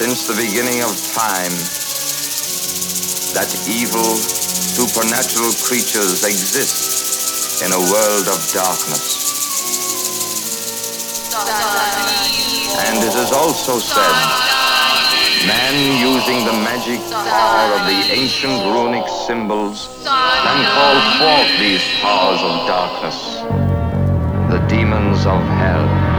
[0.00, 1.52] since the beginning of time
[3.36, 9.28] that evil, supernatural creatures exist in a world of darkness.
[12.80, 14.16] And it is also said,
[15.44, 22.40] man using the magic power of the ancient runic symbols can call forth these powers
[22.40, 23.44] of darkness,
[24.48, 26.09] the demons of hell.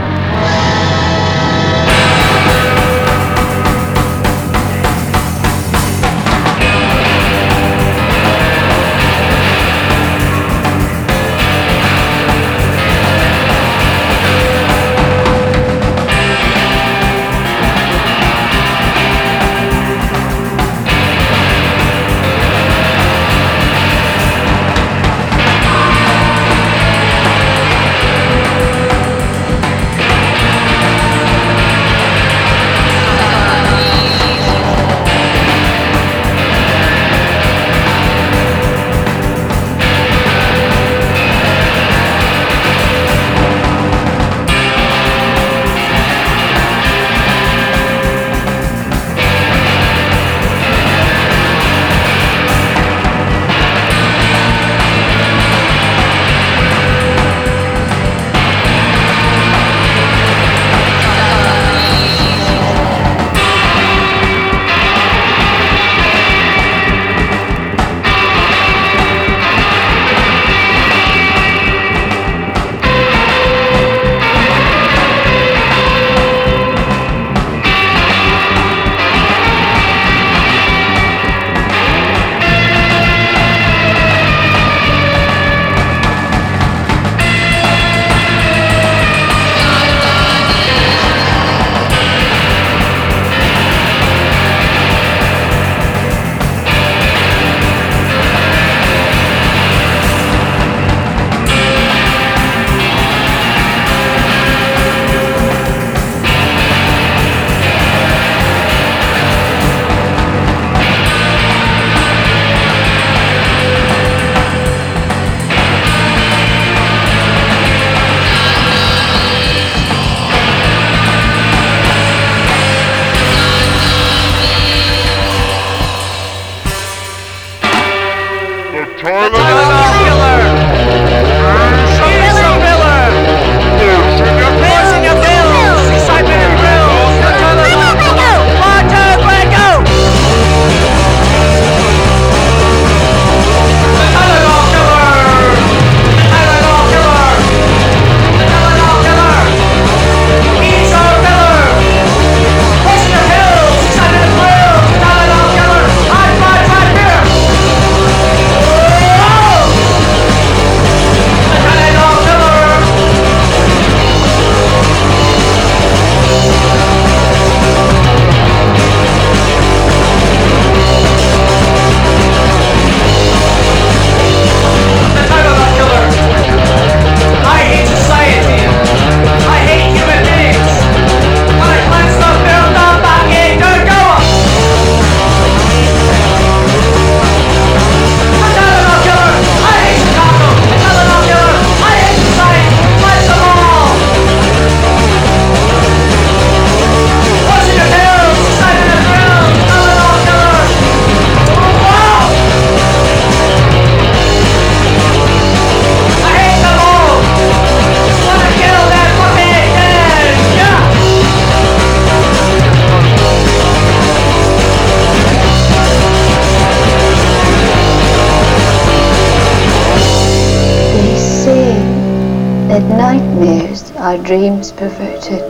[222.96, 225.42] Nightmares are dreams perverted.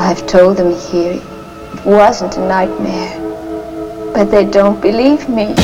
[0.00, 3.18] I've told them here it wasn't a nightmare,
[4.14, 5.54] but they don't believe me.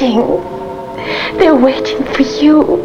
[0.00, 1.38] Waiting.
[1.38, 2.82] They're waiting for you.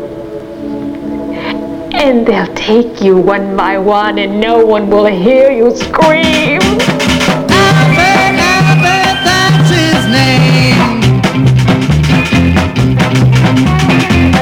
[1.93, 6.61] And they'll take you one by one, and no one will hear you scream.
[7.51, 11.11] Albert, Albert, that's his name.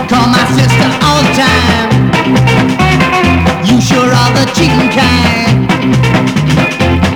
[0.07, 1.91] Call my sister all the time.
[3.67, 5.67] You sure are the cheating kind.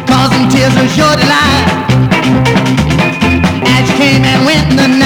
[0.06, 1.66] Causing tears was your delight.
[3.68, 5.05] As you came and went in the night.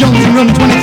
[0.00, 0.79] Jones in room 23.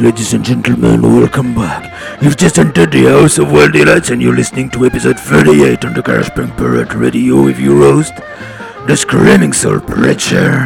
[0.00, 1.02] Ladies and gentlemen.
[1.02, 2.22] Welcome back.
[2.22, 5.92] You've just entered the House of Wild Delights and you're listening to episode 38 on
[5.92, 8.14] the Garage Punk Pirate Radio with your host,
[8.86, 10.56] the Screaming Soul Preacher.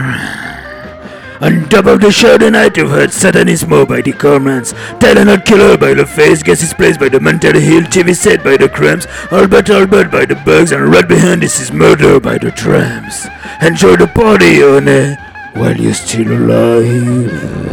[1.41, 5.95] On top of the show tonight, you've heard Satanismo by the Cormans, Tylenol Killer by
[5.95, 9.69] The Face, Guess is Placed by the Mental Hill, TV Set by the Cramps, Albert
[9.69, 13.27] Albert by the Bugs, and right behind this is Murder by the Tramps.
[13.61, 15.17] Enjoy the party, honey,
[15.61, 17.64] while you're still alive.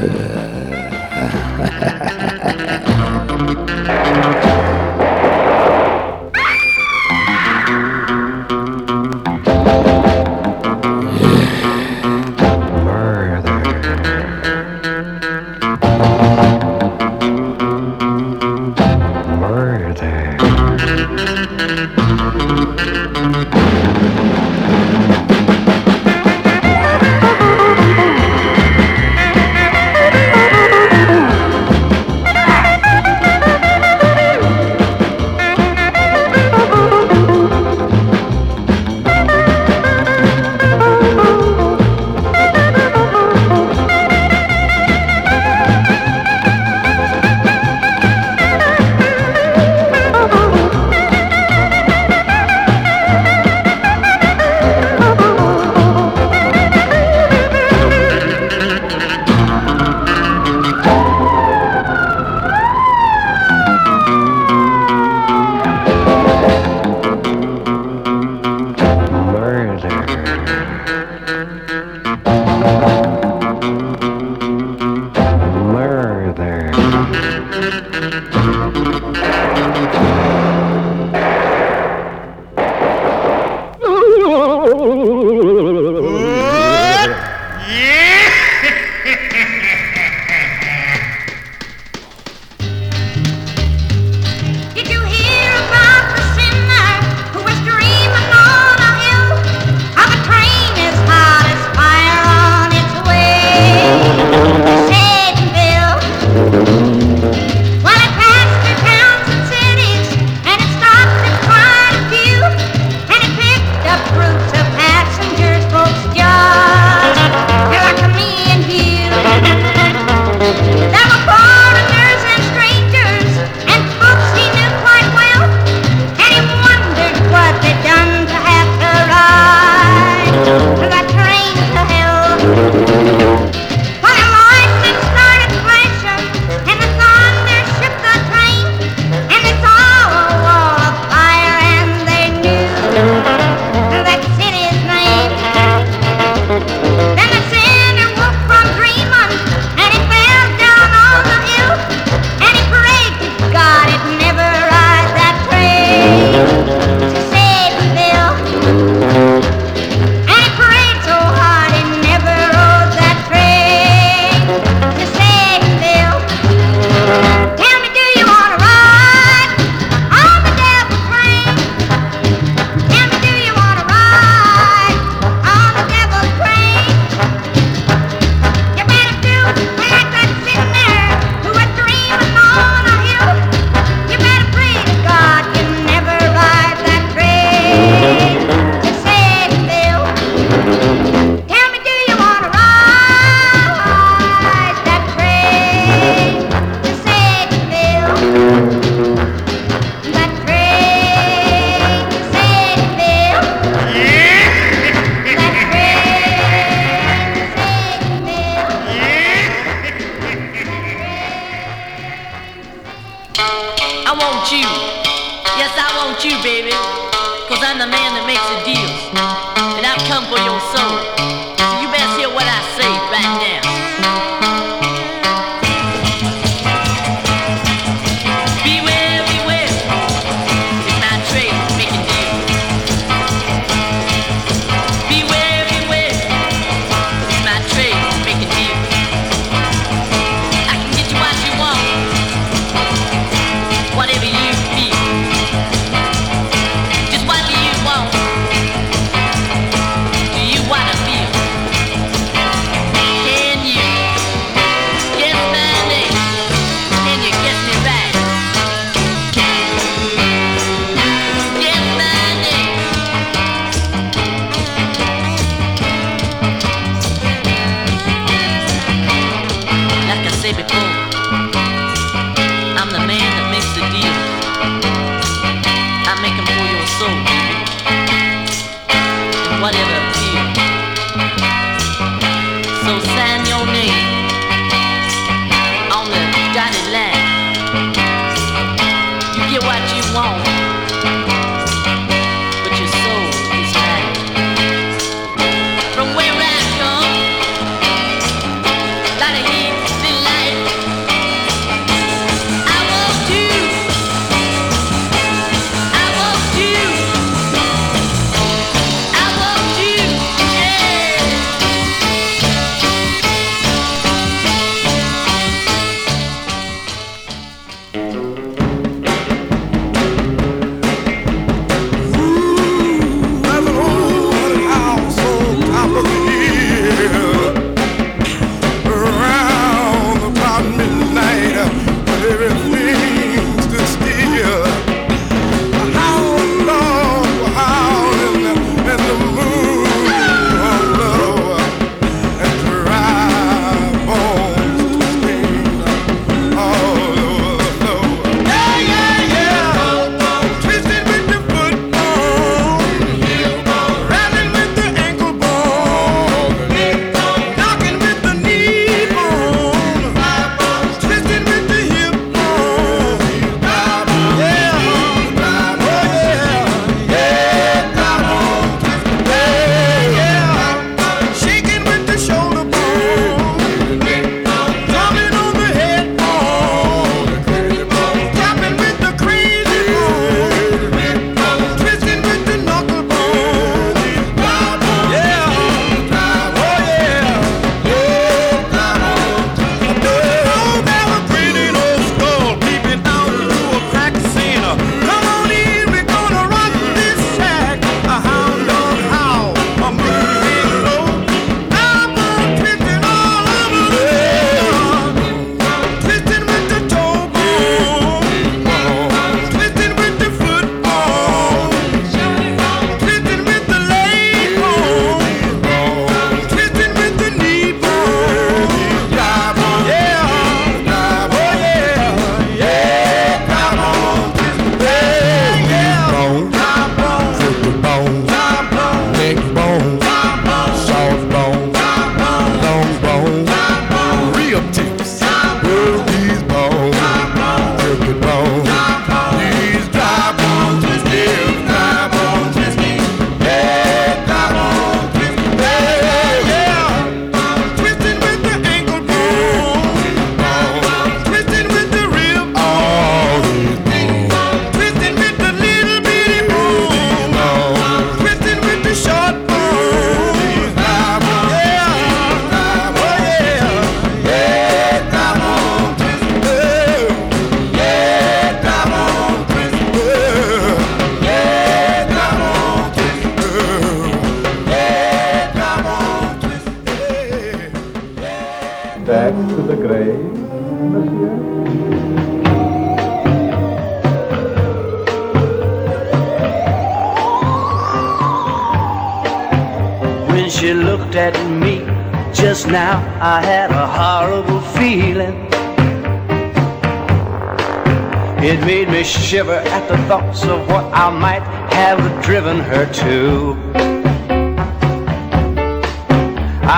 [499.41, 501.41] Shiver at the thoughts of what I might
[501.73, 503.56] have driven her to.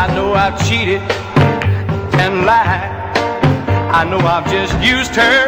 [0.01, 1.01] I know I've cheated
[2.23, 3.17] and lied.
[3.99, 5.39] I know I've just used her.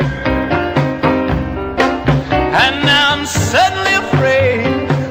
[2.63, 4.65] And now I'm suddenly afraid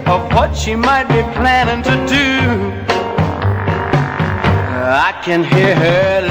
[0.06, 2.28] of what she might be planning to do.
[5.08, 6.23] I can hear her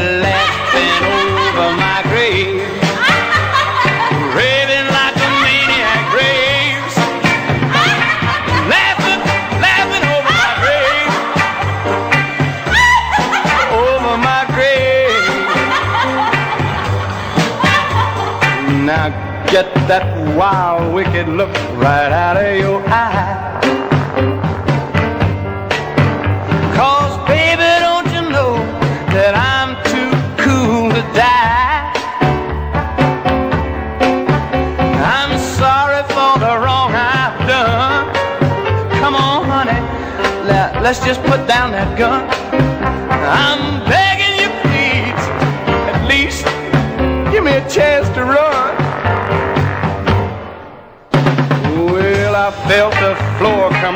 [20.38, 23.59] wild, wicked look right out of your eye.
[26.75, 28.55] Cause baby, don't you know
[29.15, 30.12] that I'm too
[30.43, 31.91] cool to die?
[35.17, 38.12] I'm sorry for the wrong I've done.
[38.99, 39.79] Come on, honey,
[40.47, 42.42] let, let's just put down that gun.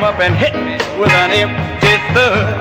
[0.08, 2.57] Up and hit me with an empty thud.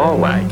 [0.00, 0.49] Magic, black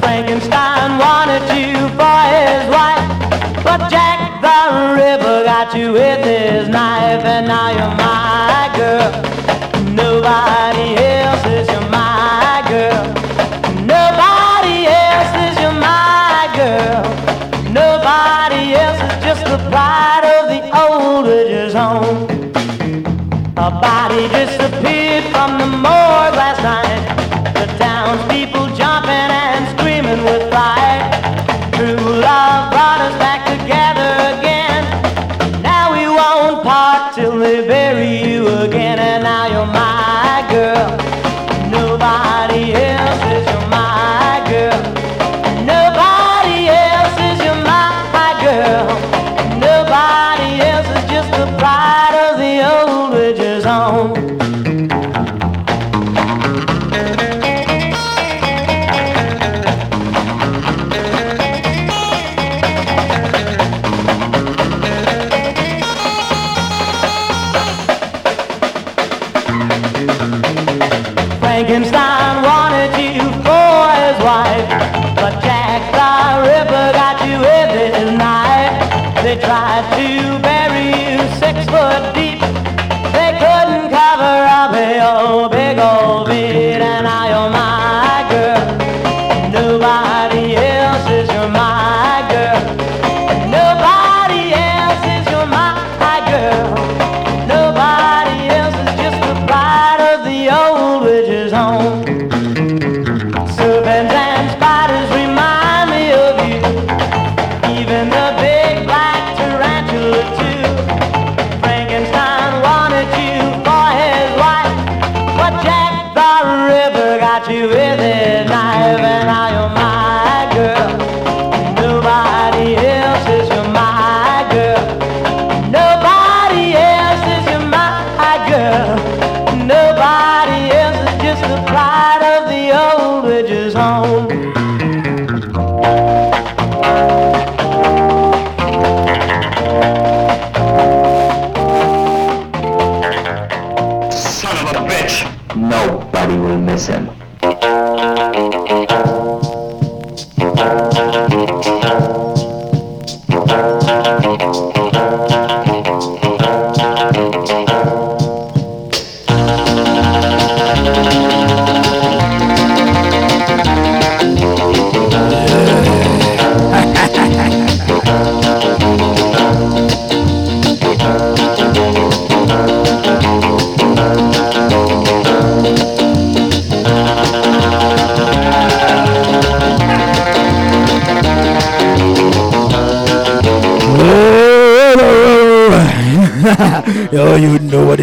[0.00, 7.24] Frankenstein wanted you for his wife, but Jack the Ripper got you with his knife,
[7.24, 7.97] and now you're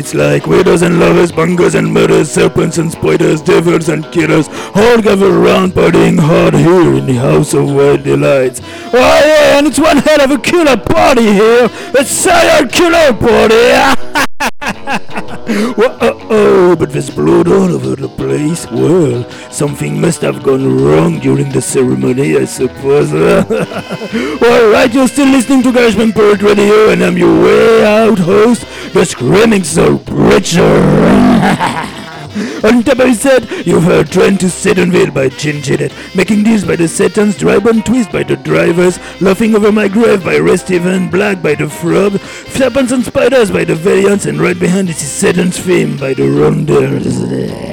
[0.05, 0.45] it's like.
[0.45, 5.73] Widows and lovers, bungers and murders, serpents and spiders, devils and killers, all gather around
[5.73, 8.61] partying hard here in the House of Wild Delights.
[8.93, 11.69] Oh yeah, and it's one hell of a killer party here.
[11.97, 14.25] A serial killer party.
[15.45, 15.97] Whoa,
[16.29, 18.69] oh, but there's blood all over the place.
[18.71, 23.13] Well, something must have gone wrong during the ceremony, I suppose.
[23.13, 28.65] Alright, you're still listening to Garage Punk Pirate Radio, and I'm your way out host,
[28.95, 29.61] the Screaming
[30.05, 30.61] Preacher.
[32.65, 36.77] On top of his you've heard Trent to Satanville by Chin Chinet, Making Deals by
[36.77, 41.41] the Satans, Drybone Twist by the Drivers, Laughing Over My Grave by Ray Steven, Black
[41.41, 45.59] by the Frog, Serpents and Spiders by the Valiants, and right behind this is Satan's
[45.59, 47.64] Theme by the Ronders.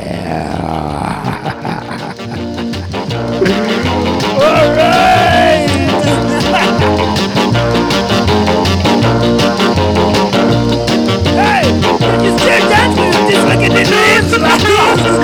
[13.62, 14.64] With this like
[15.06, 15.21] in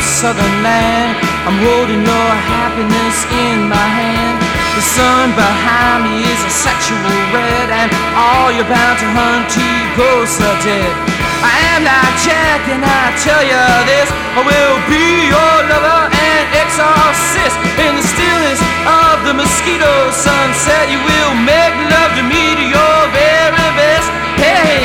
[0.00, 1.18] Southern Land.
[1.46, 4.38] I'm holding your happiness in my hand.
[4.78, 7.02] The sun behind me is a sexual
[7.34, 9.66] red, and all you're bound to hunt to
[9.98, 10.94] ghosts are dead.
[11.42, 16.44] I am like Jack, and I tell you this I will be your lover and
[16.54, 17.58] exorcist.
[17.78, 22.98] In the stillness of the mosquito sunset, you will make love to me to your
[23.14, 24.08] very best.
[24.38, 24.82] Hey!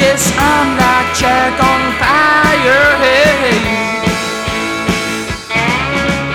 [0.00, 2.21] Yes, I'm like Jack on fire.
[2.62, 3.58] Hey,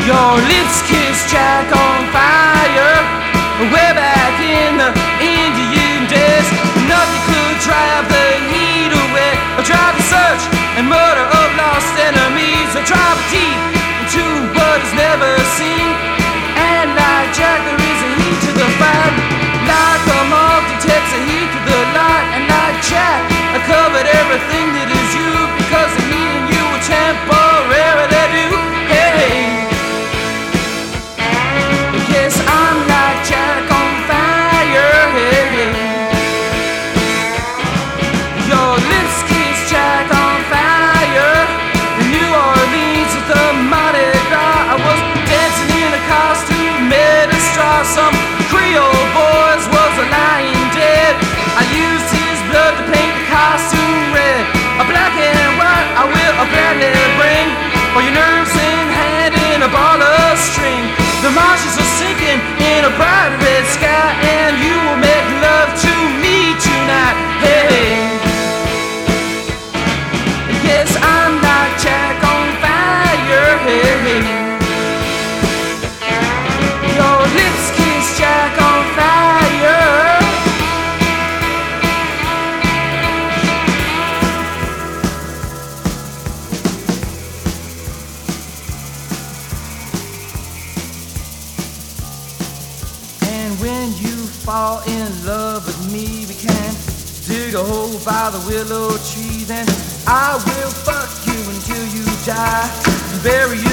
[0.03, 2.99] your lips kiss Jack on fire.
[3.71, 4.91] Way back in the
[5.23, 6.47] Indian days,
[6.84, 9.39] nothing could drive the heat away.
[9.55, 10.43] Or drive the search
[10.75, 12.75] and murder of lost enemies.
[12.84, 13.59] Drive deep
[14.03, 15.95] into what is never seen.
[16.59, 19.15] And like Jack, there is a heat to the fire.
[19.63, 22.28] Like a moth detects a heat to the light.
[22.36, 23.23] And like Jack,
[23.55, 24.76] I covered everything
[98.57, 99.43] willow tree.
[99.45, 99.67] Then
[100.07, 102.65] I will fuck you until you die,
[103.23, 103.66] bury you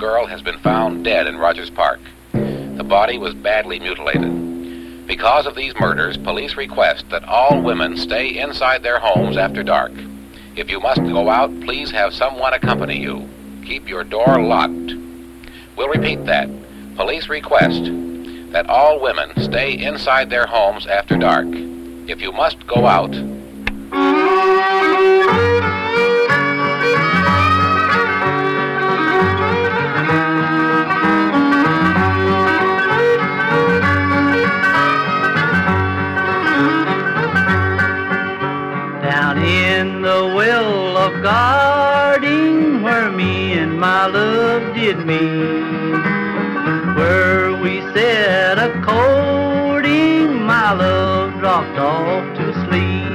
[0.00, 2.00] girl has been found dead in Rogers Park.
[2.32, 5.06] The body was badly mutilated.
[5.06, 9.92] Because of these murders, police request that all women stay inside their homes after dark.
[10.56, 13.28] If you must go out, please have someone accompany you.
[13.66, 14.94] Keep your door locked.
[15.76, 16.48] We'll repeat that.
[16.96, 17.82] Police request
[18.52, 21.46] that all women stay inside their homes after dark.
[21.50, 23.12] If you must go out,
[40.10, 46.02] the well of guarding where me and my love did meet,
[46.98, 53.12] where we said a courting, my love dropped off to sleep.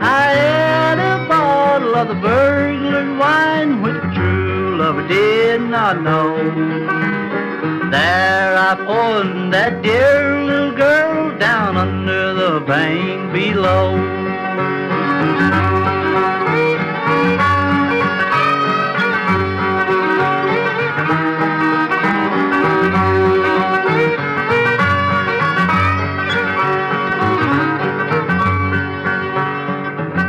[0.00, 6.36] I had a bottle of the burglar's wine which true love did not know.
[7.90, 14.21] There I poured that dear little girl down under the bank below.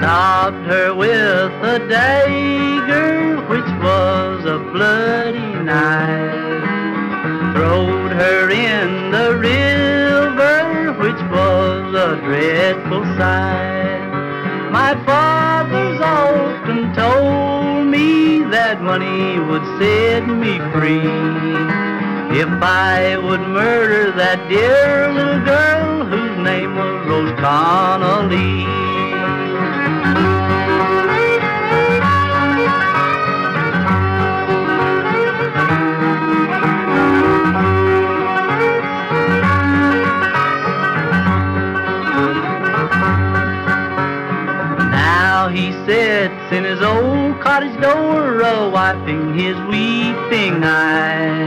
[0.04, 6.34] Stopped her with a dagger, which was a bloody knife.
[7.56, 13.73] Throwed her in the river, which was a dreadful sight.
[18.74, 21.06] That money would set me free.
[22.42, 28.83] If I would murder that dear little girl whose name was Rose Connolly.
[47.54, 51.46] Cottage door, a wiping his weeping eyes,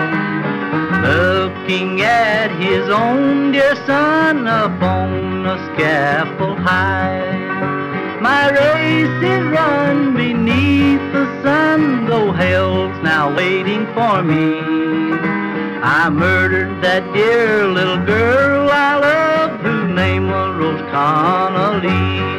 [1.03, 7.27] looking at his own dear son upon a scaffold high.
[8.21, 14.61] My race is run beneath the sun, though hell's now waiting for me.
[15.83, 22.36] I murdered that dear little girl I loved, whose name was Rose Connolly.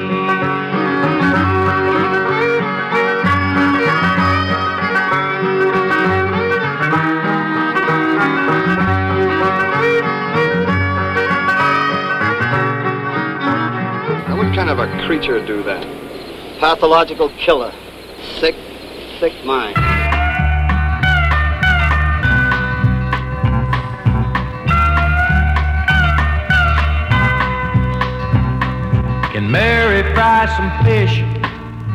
[14.94, 15.84] A creature do that?
[16.60, 17.74] Pathological killer.
[18.40, 18.56] Sick,
[19.20, 19.76] sick mind.
[29.34, 31.22] Can Mary fry some fish?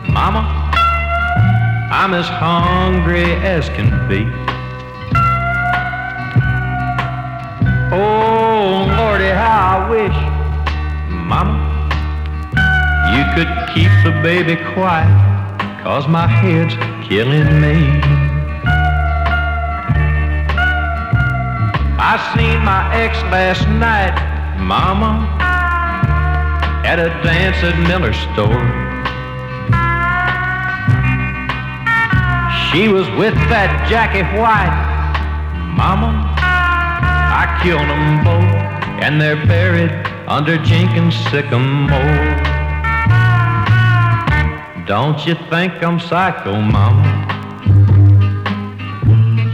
[0.08, 0.70] Mama,
[1.90, 4.30] I'm as hungry as can be.
[7.94, 10.16] Oh, Lordy, how I wish,
[11.10, 11.61] Mama,
[13.12, 15.12] you could keep the baby quiet,
[15.82, 16.74] cause my head's
[17.06, 18.00] killing me.
[22.00, 24.16] I seen my ex last night,
[24.58, 25.28] Mama,
[26.84, 28.64] at a dance at Miller's store.
[32.72, 34.72] She was with that Jackie White,
[35.76, 36.32] Mama.
[36.40, 39.92] I killed them both, and they're buried
[40.26, 42.41] under Jenkins' sycamore.
[44.86, 47.06] Don't you think I'm psycho, Mama?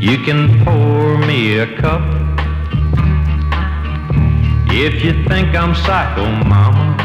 [0.00, 2.00] You can pour me a cup
[4.70, 6.96] if you think I'm psycho, Mama.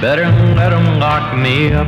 [0.00, 0.26] Better
[0.56, 1.86] let 'em lock me up.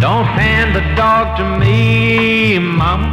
[0.00, 3.10] Don't hand the dog to me, Mama.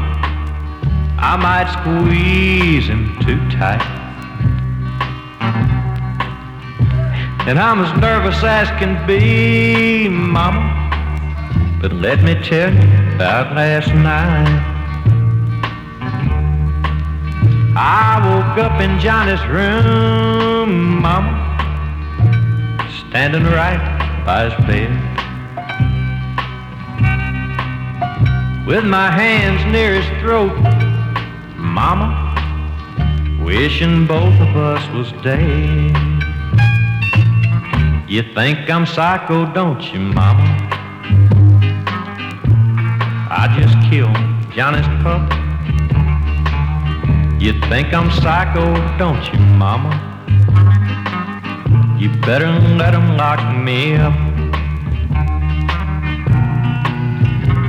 [1.20, 3.97] I might squeeze him too tight.
[7.48, 10.64] And I'm as nervous as can be, Mama.
[11.82, 14.76] But let me tell you about last night.
[17.78, 21.32] I woke up in Johnny's room, Mama,
[23.08, 25.18] standing right by his bed.
[28.68, 30.52] with my hands near his throat.
[31.56, 32.36] Mama,
[33.42, 35.96] wishing both of us was dead.
[38.08, 40.42] You think I'm psycho, don't you, Mama?
[43.30, 44.16] I just killed
[44.56, 45.30] Johnny's pup.
[47.42, 48.64] You think I'm psycho,
[48.98, 49.92] don't you, Mama?
[52.00, 54.16] You better let 'em lock me up.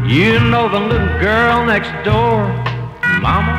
[0.07, 2.47] You know the little girl next door,
[3.21, 3.55] Mama.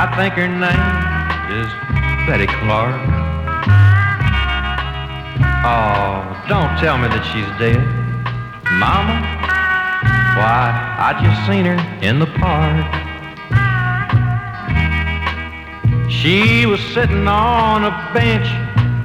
[0.00, 0.84] I think her name
[1.58, 1.68] is
[2.26, 3.17] Betty Clark.
[5.64, 7.82] Oh, don't tell me that she's dead,
[8.78, 9.18] Mama.
[10.38, 12.86] Why, I just seen her in the park.
[16.08, 18.46] She was sitting on a bench,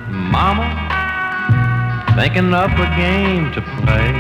[0.09, 0.69] Mama,
[2.15, 4.13] thinking up a game to play.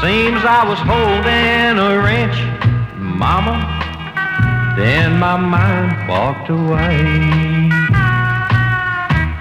[0.00, 2.38] Seems I was holding a wrench,
[2.96, 3.56] Mama.
[4.76, 7.75] Then my mind walked away.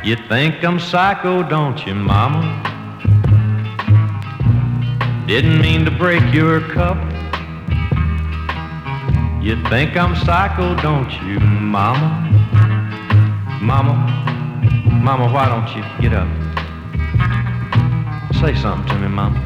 [0.06, 2.44] You think I'm psycho, don't you, Mama?
[5.26, 6.98] Didn't mean to break your cup.
[9.42, 12.22] You think I'm psycho, don't you, Mama?
[13.60, 13.96] Mama,
[15.02, 16.30] Mama, why don't you get up?
[18.36, 19.40] Say something to me, Mama.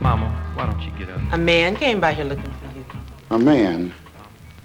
[0.00, 1.20] Mama, why don't you get up?
[1.32, 2.84] A man came by here looking for you.
[3.30, 3.92] A man?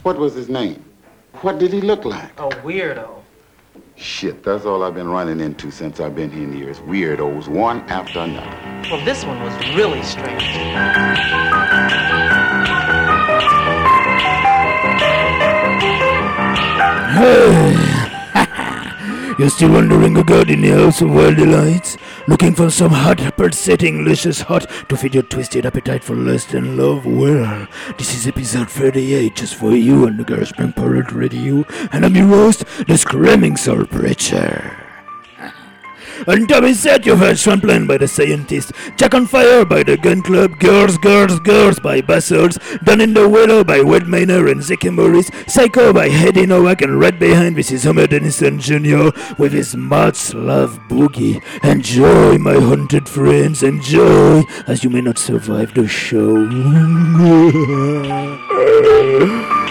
[0.04, 0.86] What was his name?
[1.42, 2.40] What did he look like?
[2.40, 3.15] A weirdo.
[3.98, 6.80] Shit, that's all I've been running into since I've been here in years.
[6.80, 8.90] Weirdos, one after another.
[8.92, 10.44] Well, this one was really strange.
[19.40, 21.96] You're still wandering about in the house of wild delights,
[22.28, 26.78] looking for some hot, pulsating, luscious hot to feed your twisted appetite for lust and
[26.78, 27.06] love?
[27.06, 27.68] Well,
[27.98, 32.28] this is episode 38 just for you on the Punk Pirate Radio, and I'm your
[32.28, 34.85] host, the Screaming Soul Preacher.
[36.76, 40.98] Set, you've heard Swampland by the Scientist, Jack on Fire by the Gun Club, Girls,
[40.98, 45.92] Girls, Girls by Bastards, Done in the Willow by Wade Mainer and Zeke Morris, Psycho
[45.94, 49.10] by Eddie Noack, and right behind this is Homer Dennison Jr.
[49.38, 51.42] with his Much Love Boogie.
[51.64, 56.46] Enjoy, my hunted friends, enjoy, as you may not survive the show.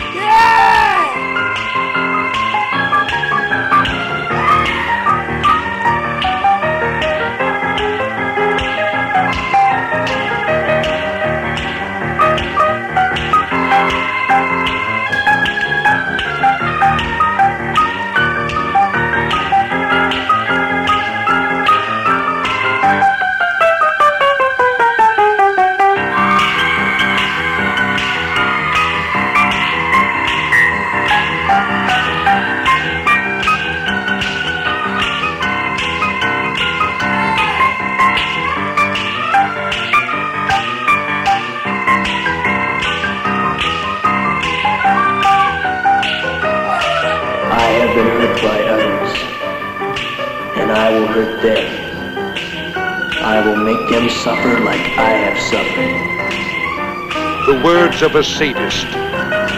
[58.15, 58.87] a sadist,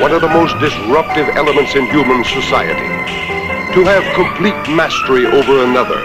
[0.01, 2.89] one of the most disruptive elements in human society.
[3.75, 6.01] To have complete mastery over another,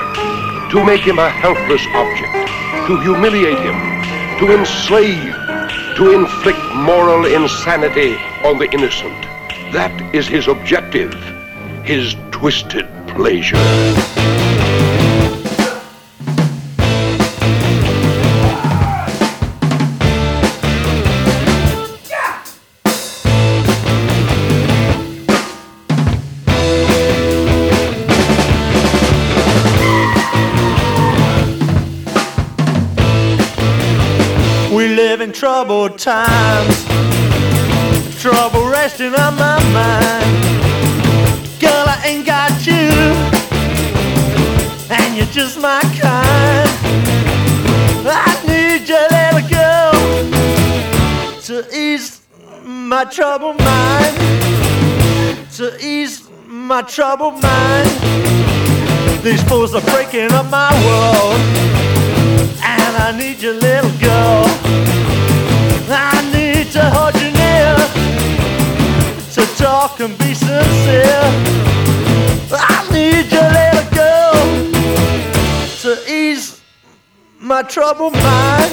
[0.71, 2.49] to make him a helpless object,
[2.87, 3.77] to humiliate him,
[4.39, 5.33] to enslave,
[5.95, 9.21] to inflict moral insanity on the innocent.
[9.71, 11.13] That is his objective,
[11.83, 14.10] his twisted pleasure.
[35.61, 36.85] Troubled times.
[38.19, 40.25] Trouble resting on my mind.
[41.59, 42.89] Girl, I ain't got you.
[44.89, 46.67] And you're just my kind.
[48.07, 49.93] I need your little girl
[51.43, 52.21] to ease
[52.63, 54.17] my troubled mind.
[55.57, 57.89] To ease my troubled mind.
[59.23, 61.39] These fools are breaking up my world.
[62.63, 64.70] And I need your little girl.
[77.71, 78.71] Troubled mind.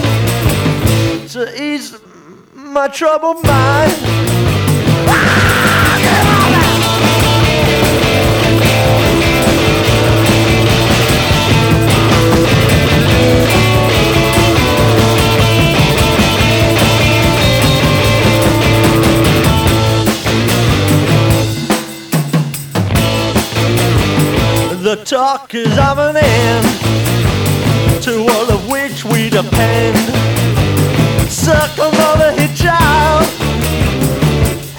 [1.30, 1.96] To ease
[2.52, 3.92] my troubled mind.
[24.82, 26.97] The talk is of an end
[28.08, 29.96] to all of which we depend.
[31.28, 31.92] Circle
[32.28, 33.28] a hit child,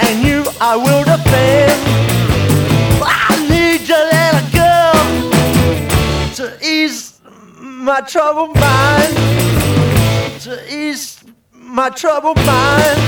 [0.01, 1.79] and you I will defend.
[3.03, 4.99] I need your little girl
[6.39, 7.19] to ease
[7.53, 9.13] my troubled mind,
[10.45, 11.23] to ease
[11.53, 12.99] my troubled mind.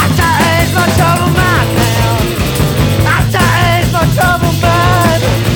[0.00, 2.12] I to ease my troubled mind now.
[3.14, 5.51] I to ease my troubled mind.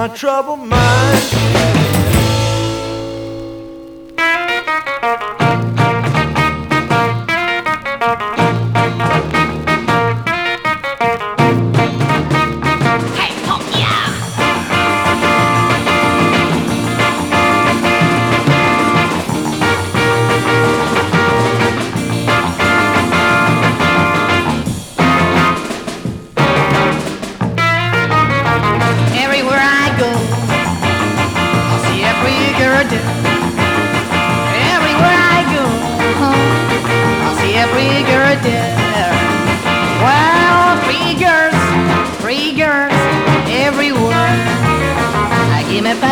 [0.00, 1.40] My troubled mind.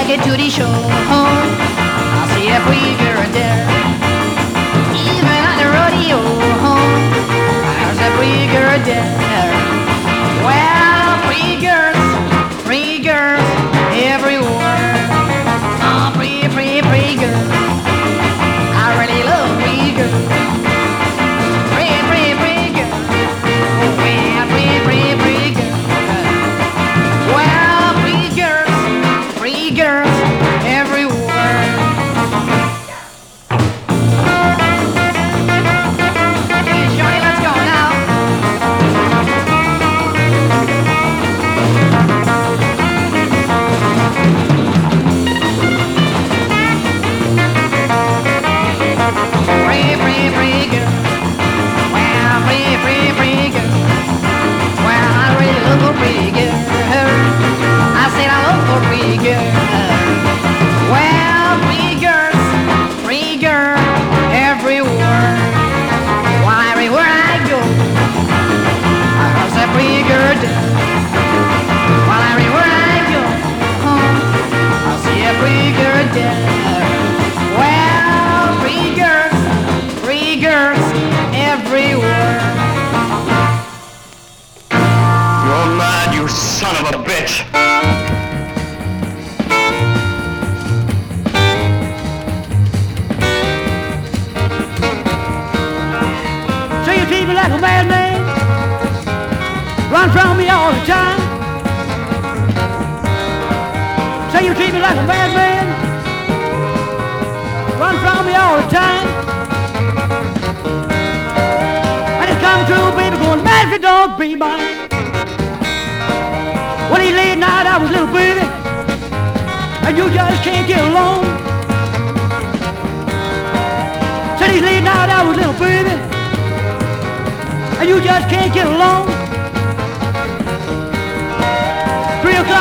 [0.09, 0.65] My to the show.
[0.65, 2.98] I'll see a pretty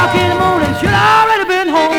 [0.08, 1.94] o'clock in the morning, already been home.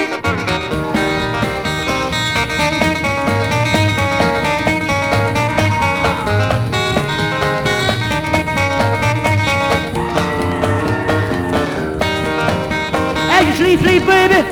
[13.31, 14.43] As you sleep, sleep, baby.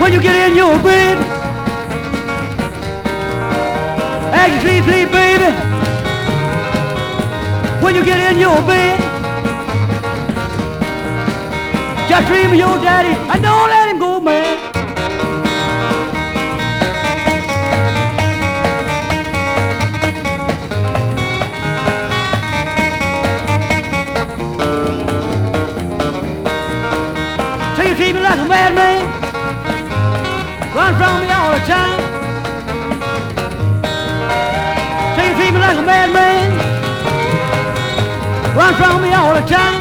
[0.00, 1.18] When you get in your bed.
[4.32, 5.70] As you sleep, sleep, baby
[7.82, 8.99] when you get in your bed.
[12.10, 14.58] Just dream of your daddy and don't let him go mad.
[27.76, 29.06] So you treat me like a madman,
[30.74, 32.00] run from me all the time.
[35.14, 36.50] You treat me like a madman,
[38.56, 39.79] run from me all the time.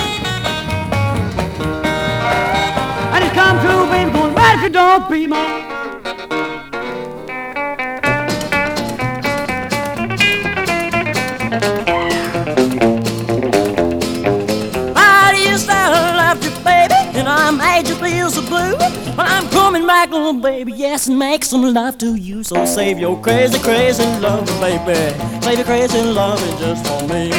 [19.19, 22.41] But I'm coming back, little baby, yes, and make some love to you.
[22.41, 24.95] So save your crazy, crazy love, baby.
[25.41, 27.29] Save your crazy love just for me.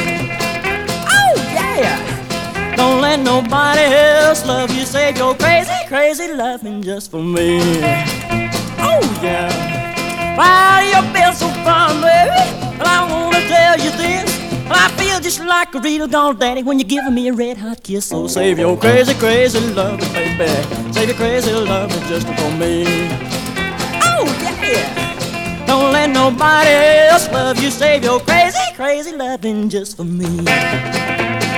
[1.09, 2.77] Oh, yeah.
[2.77, 4.85] Don't let nobody else love you.
[4.85, 7.59] Save your crazy, crazy loving just for me.
[8.79, 9.51] Oh, yeah.
[10.39, 12.43] Why you feel so fine, baby?
[12.79, 14.31] And I wanna tell you this.
[14.71, 17.83] I feel just like a real gone daddy when you're giving me a red hot
[17.83, 18.07] kiss.
[18.07, 20.47] So save your crazy, crazy love, baby.
[20.93, 22.85] Save your crazy love just for me.
[24.07, 24.25] Oh,
[24.63, 25.67] yeah.
[25.67, 26.71] Don't let nobody
[27.11, 27.69] else love you.
[27.69, 30.29] Save your crazy, crazy loving just for me.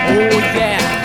[0.09, 1.02] Oh, yeah.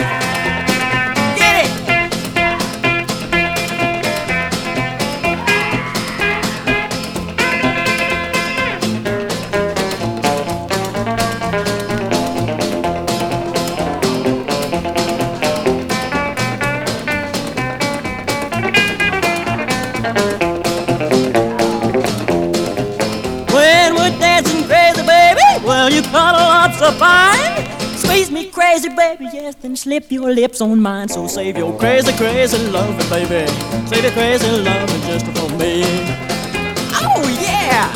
[28.88, 31.10] Crazy, baby, yes, then slip your lips on mine.
[31.10, 33.48] So save your crazy, crazy loving, baby.
[33.88, 35.84] Save your crazy loving just for me.
[36.94, 37.92] Oh, yeah.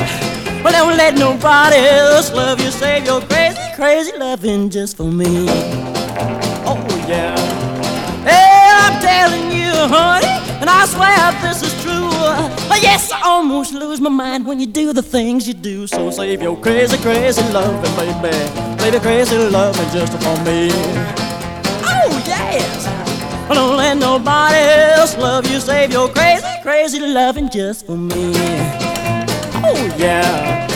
[0.63, 2.71] Well, don't let nobody else love you.
[2.71, 5.45] Save your crazy, crazy loving just for me.
[6.65, 6.77] Oh,
[7.07, 7.35] yeah.
[8.23, 10.27] Hey, I'm telling you, honey,
[10.61, 12.10] and I swear this is true.
[12.81, 15.85] Yes, I almost lose my mind when you do the things you do.
[15.85, 18.35] So save your crazy, crazy loving, baby.
[18.91, 20.69] Your crazy loving just for me.
[21.83, 22.87] Oh, yes.
[23.47, 24.57] Don't let nobody
[24.95, 25.59] else love you.
[25.59, 28.33] Save your crazy, crazy loving just for me.
[29.63, 30.70] Oh, yeah.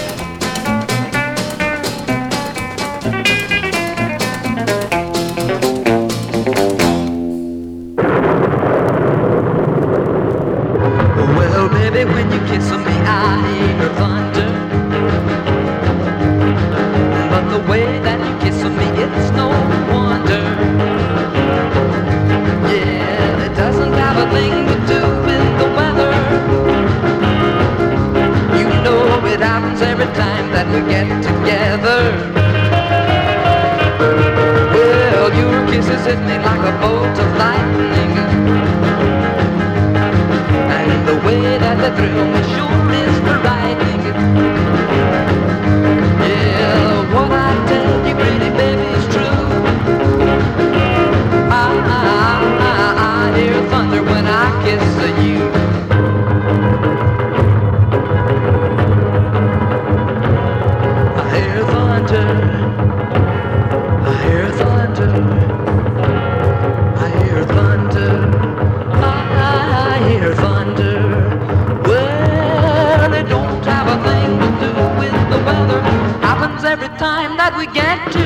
[77.58, 78.24] We get Well,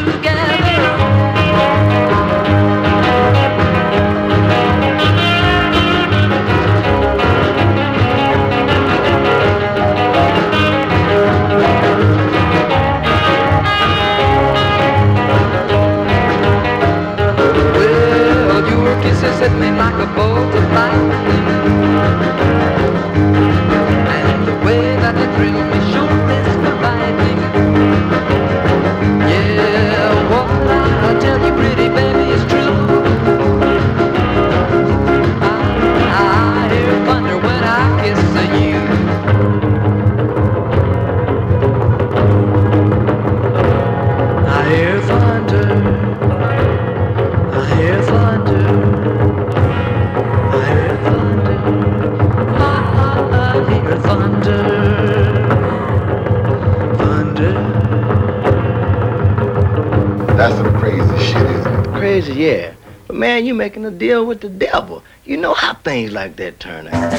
[63.40, 65.02] man, you making a deal with the devil.
[65.24, 67.14] You know how things like that turn out.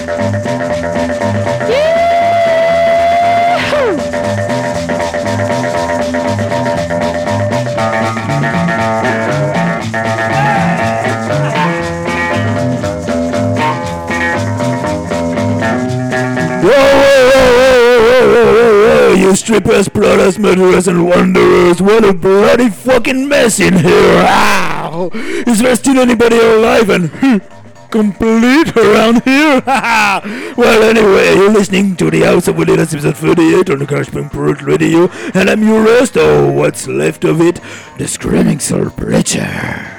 [16.62, 17.00] Whoa,
[18.12, 21.80] whoa, whoa, you strippers, brother murderers, and wanderers.
[21.80, 24.24] What a bloody fucking mess in here.
[24.26, 24.79] Ah!
[25.08, 27.10] Is there still anybody alive and
[27.90, 29.62] complete around here?
[30.56, 34.10] well, anyway, you're listening to the House of Wild Delights episode 38 on the Garage
[34.10, 37.60] Punk Pirate Radio, and I'm your host, or what's left of it,
[37.96, 39.96] the Screaming Soul Preacher.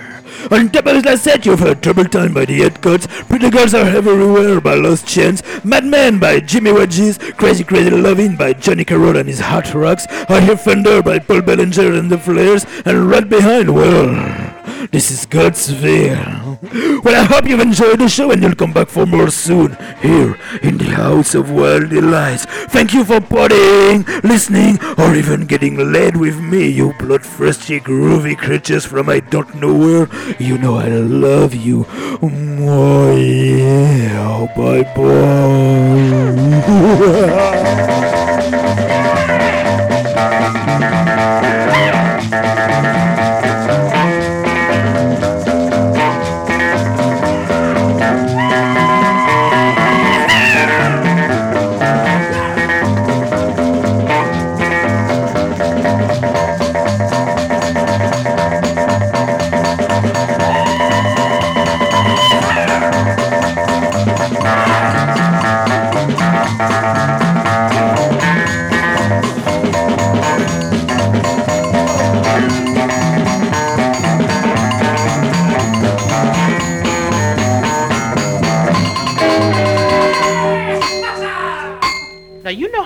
[0.50, 3.74] On top of that set, you've heard Trouble Time by the Head Cuts, Pretty Girls
[3.74, 9.18] Are Everywhere by Lost Chance, Madman by Jimmy Wedges, Crazy Crazy Lovin' by Johnny Carroll
[9.18, 13.28] and his Hot Rocks, I Hear Thunder by Paul Bellinger and the Flares, and right
[13.28, 14.10] behind, well,
[14.90, 17.04] this is Godsville.
[17.04, 20.38] Well, I hope you've enjoyed the show and you'll come back for more soon, here
[20.64, 22.46] in the House of Wild Delights.
[22.46, 28.86] Thank you for partying, listening, or even getting laid with me, you bloodthirsty, groovy creatures
[28.86, 30.08] from I don't know where.
[30.40, 31.86] You know I love you.
[31.90, 34.12] Oh, yeah.
[34.56, 34.82] Bye
[42.32, 42.56] Now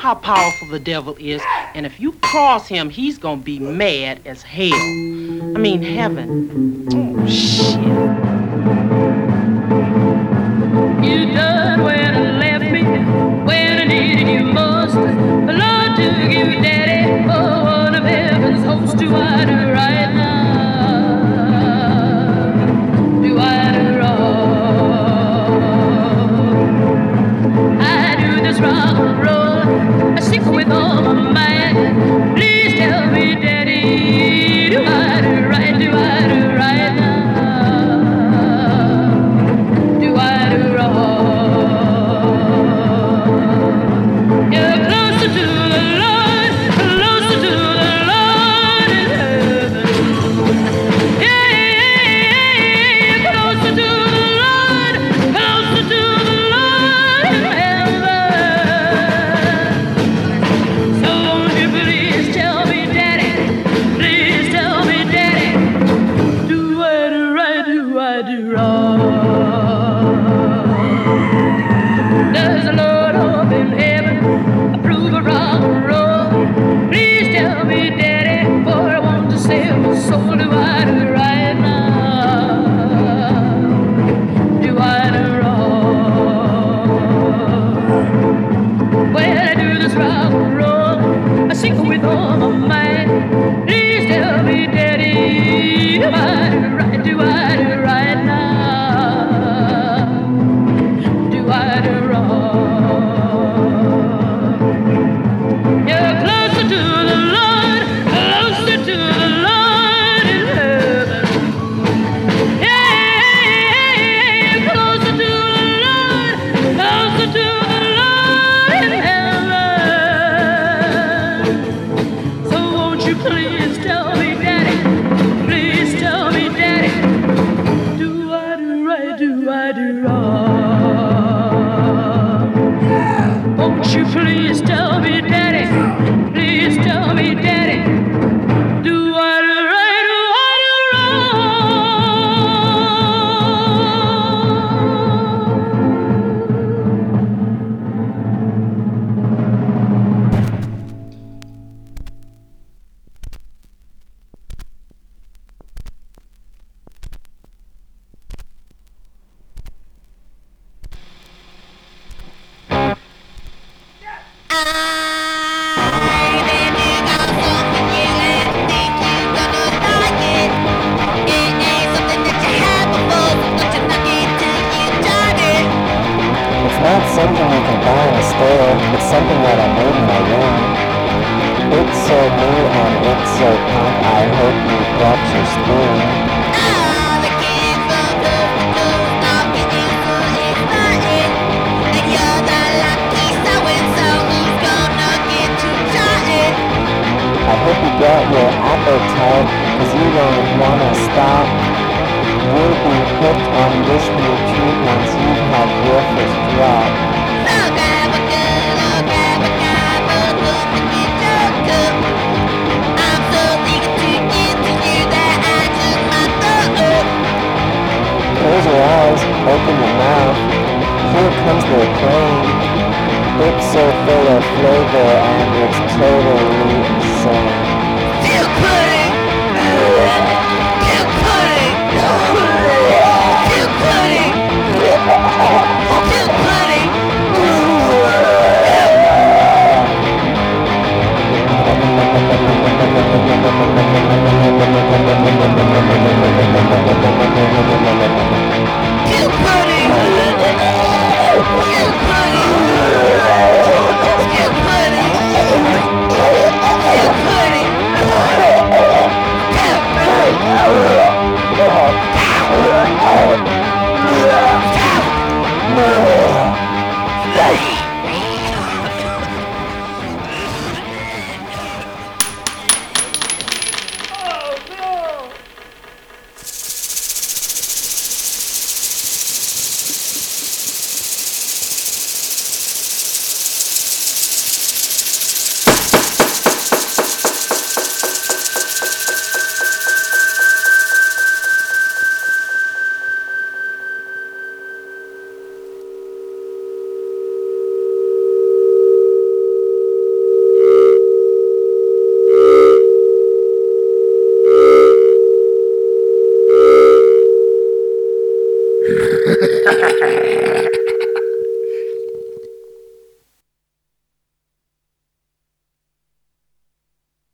[0.06, 1.42] how powerful the devil is,
[1.74, 4.72] and if you cross him, he's gonna be mad as hell.
[4.72, 6.88] I mean heaven.
[6.94, 8.35] Oh shit.